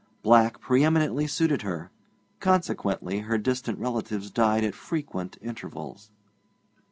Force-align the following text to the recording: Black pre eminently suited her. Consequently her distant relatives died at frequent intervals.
Black 0.23 0.59
pre 0.59 0.83
eminently 0.83 1.27
suited 1.27 1.61
her. 1.61 1.91
Consequently 2.39 3.19
her 3.19 3.37
distant 3.37 3.77
relatives 3.77 4.31
died 4.31 4.63
at 4.63 4.73
frequent 4.73 5.37
intervals. 5.43 6.09